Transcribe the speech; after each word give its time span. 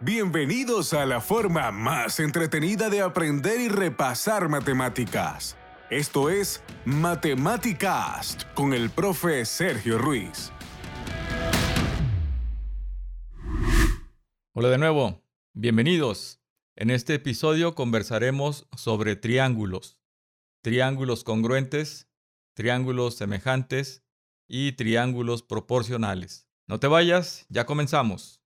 Bienvenidos 0.00 0.92
a 0.92 1.06
la 1.06 1.22
forma 1.22 1.70
más 1.70 2.20
entretenida 2.20 2.90
de 2.90 3.00
aprender 3.00 3.58
y 3.62 3.68
repasar 3.68 4.50
matemáticas. 4.50 5.56
Esto 5.88 6.28
es 6.28 6.62
Matemáticas 6.84 8.46
con 8.54 8.74
el 8.74 8.90
profe 8.90 9.46
Sergio 9.46 9.96
Ruiz. 9.96 10.52
Hola 14.52 14.68
de 14.68 14.76
nuevo, 14.76 15.22
bienvenidos. 15.54 16.42
En 16.76 16.90
este 16.90 17.14
episodio 17.14 17.74
conversaremos 17.74 18.68
sobre 18.76 19.16
triángulos, 19.16 19.98
triángulos 20.60 21.24
congruentes, 21.24 22.06
triángulos 22.52 23.14
semejantes 23.14 24.04
y 24.46 24.72
triángulos 24.72 25.42
proporcionales. 25.42 26.46
No 26.66 26.78
te 26.80 26.86
vayas, 26.86 27.46
ya 27.48 27.64
comenzamos. 27.64 28.42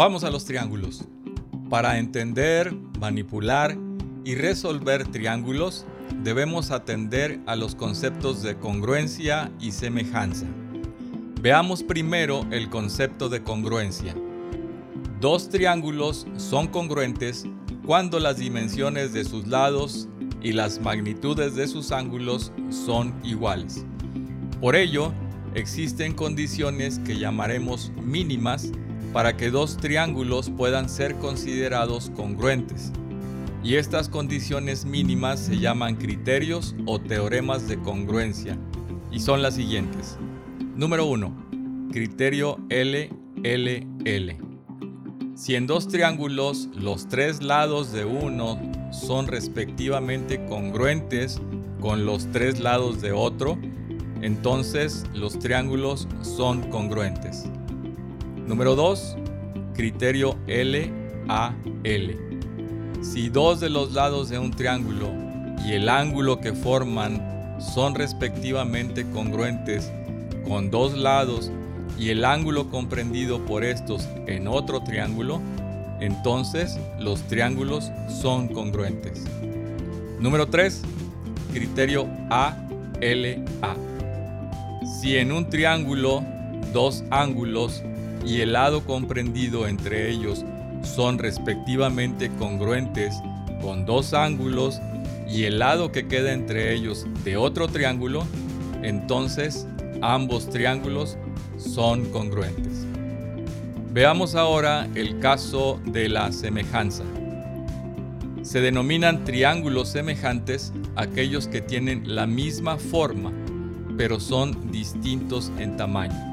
Vamos 0.00 0.24
a 0.24 0.30
los 0.30 0.46
triángulos. 0.46 1.04
Para 1.68 1.98
entender, 1.98 2.74
manipular 2.98 3.76
y 4.24 4.34
resolver 4.34 5.06
triángulos, 5.06 5.84
debemos 6.22 6.70
atender 6.70 7.38
a 7.44 7.54
los 7.54 7.74
conceptos 7.74 8.42
de 8.42 8.56
congruencia 8.56 9.52
y 9.60 9.72
semejanza. 9.72 10.46
Veamos 11.42 11.82
primero 11.82 12.46
el 12.50 12.70
concepto 12.70 13.28
de 13.28 13.42
congruencia. 13.42 14.14
Dos 15.20 15.50
triángulos 15.50 16.26
son 16.38 16.68
congruentes 16.68 17.44
cuando 17.84 18.20
las 18.20 18.38
dimensiones 18.38 19.12
de 19.12 19.26
sus 19.26 19.48
lados 19.48 20.08
y 20.40 20.52
las 20.52 20.80
magnitudes 20.80 21.56
de 21.56 21.68
sus 21.68 21.92
ángulos 21.92 22.52
son 22.70 23.12
iguales. 23.22 23.84
Por 24.62 24.76
ello, 24.76 25.12
existen 25.54 26.14
condiciones 26.14 26.98
que 27.00 27.18
llamaremos 27.18 27.92
mínimas 28.02 28.72
para 29.12 29.36
que 29.36 29.50
dos 29.50 29.76
triángulos 29.76 30.50
puedan 30.50 30.88
ser 30.88 31.16
considerados 31.16 32.10
congruentes. 32.16 32.92
Y 33.62 33.76
estas 33.76 34.08
condiciones 34.08 34.84
mínimas 34.84 35.40
se 35.40 35.58
llaman 35.58 35.96
criterios 35.96 36.74
o 36.86 36.98
teoremas 36.98 37.68
de 37.68 37.78
congruencia, 37.78 38.58
y 39.10 39.20
son 39.20 39.42
las 39.42 39.54
siguientes. 39.54 40.18
Número 40.76 41.04
1. 41.06 41.90
Criterio 41.92 42.58
LLL. 42.70 44.36
Si 45.34 45.54
en 45.54 45.66
dos 45.66 45.88
triángulos 45.88 46.68
los 46.74 47.08
tres 47.08 47.42
lados 47.42 47.92
de 47.92 48.04
uno 48.04 48.60
son 48.92 49.26
respectivamente 49.26 50.44
congruentes 50.46 51.40
con 51.80 52.04
los 52.04 52.30
tres 52.30 52.60
lados 52.60 53.00
de 53.00 53.12
otro, 53.12 53.58
entonces 54.22 55.04
los 55.14 55.38
triángulos 55.38 56.06
son 56.22 56.70
congruentes. 56.70 57.50
Número 58.50 58.74
2. 58.74 59.16
Criterio 59.74 60.36
LAL. 60.48 62.16
Si 63.00 63.28
dos 63.28 63.60
de 63.60 63.70
los 63.70 63.92
lados 63.92 64.28
de 64.28 64.40
un 64.40 64.50
triángulo 64.50 65.08
y 65.64 65.74
el 65.74 65.88
ángulo 65.88 66.40
que 66.40 66.52
forman 66.52 67.56
son 67.60 67.94
respectivamente 67.94 69.08
congruentes 69.12 69.92
con 70.48 70.68
dos 70.68 70.98
lados 70.98 71.52
y 71.96 72.08
el 72.10 72.24
ángulo 72.24 72.68
comprendido 72.70 73.46
por 73.46 73.62
estos 73.62 74.08
en 74.26 74.48
otro 74.48 74.82
triángulo, 74.82 75.40
entonces 76.00 76.76
los 76.98 77.22
triángulos 77.28 77.92
son 78.08 78.48
congruentes. 78.48 79.26
Número 80.18 80.48
3. 80.48 80.82
Criterio 81.52 82.08
ALA. 82.30 83.76
Si 85.00 85.18
en 85.18 85.30
un 85.30 85.48
triángulo 85.48 86.24
dos 86.72 87.04
ángulos 87.12 87.84
y 88.24 88.40
el 88.40 88.52
lado 88.52 88.84
comprendido 88.84 89.66
entre 89.66 90.10
ellos 90.10 90.44
son 90.82 91.18
respectivamente 91.18 92.30
congruentes 92.38 93.14
con 93.60 93.84
dos 93.84 94.14
ángulos 94.14 94.80
y 95.28 95.44
el 95.44 95.58
lado 95.58 95.92
que 95.92 96.08
queda 96.08 96.32
entre 96.32 96.74
ellos 96.74 97.06
de 97.24 97.36
otro 97.36 97.68
triángulo, 97.68 98.24
entonces 98.82 99.66
ambos 100.02 100.48
triángulos 100.50 101.16
son 101.56 102.06
congruentes. 102.06 102.86
Veamos 103.92 104.34
ahora 104.34 104.88
el 104.94 105.18
caso 105.18 105.80
de 105.84 106.08
la 106.08 106.32
semejanza. 106.32 107.04
Se 108.42 108.60
denominan 108.60 109.24
triángulos 109.24 109.88
semejantes 109.88 110.72
aquellos 110.96 111.46
que 111.48 111.60
tienen 111.60 112.14
la 112.14 112.26
misma 112.26 112.76
forma, 112.76 113.32
pero 113.96 114.18
son 114.18 114.72
distintos 114.72 115.52
en 115.58 115.76
tamaño. 115.76 116.29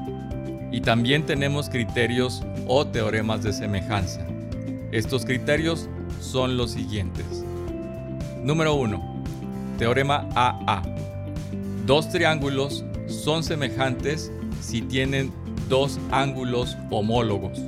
Y 0.78 0.80
también 0.80 1.26
tenemos 1.26 1.68
criterios 1.68 2.40
o 2.68 2.86
teoremas 2.86 3.42
de 3.42 3.52
semejanza. 3.52 4.24
Estos 4.92 5.24
criterios 5.24 5.88
son 6.20 6.56
los 6.56 6.70
siguientes. 6.70 7.26
Número 8.44 8.74
1. 8.74 9.24
Teorema 9.76 10.28
AA. 10.36 10.84
Dos 11.84 12.08
triángulos 12.10 12.84
son 13.08 13.42
semejantes 13.42 14.30
si 14.60 14.80
tienen 14.82 15.32
dos 15.68 15.98
ángulos 16.12 16.76
homólogos. 16.92 17.58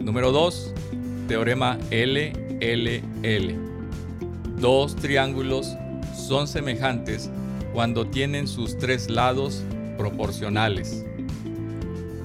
Número 0.00 0.32
2. 0.32 0.72
Teorema 1.28 1.76
LLL. 1.90 3.54
Dos 4.58 4.96
triángulos 4.96 5.76
son 6.14 6.48
semejantes 6.48 7.30
cuando 7.74 8.06
tienen 8.06 8.48
sus 8.48 8.78
tres 8.78 9.10
lados 9.10 9.62
proporcionales. 9.98 11.04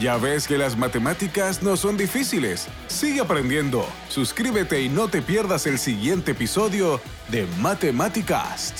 Ya 0.00 0.16
ves 0.16 0.48
que 0.48 0.56
las 0.56 0.78
matemáticas 0.78 1.62
no 1.62 1.76
son 1.76 1.98
difíciles. 1.98 2.68
Sigue 2.86 3.20
aprendiendo. 3.20 3.86
Suscríbete 4.08 4.80
y 4.80 4.88
no 4.88 5.08
te 5.08 5.20
pierdas 5.20 5.66
el 5.66 5.78
siguiente 5.78 6.32
episodio 6.32 7.02
de 7.28 7.46
Matemáticas. 7.60 8.72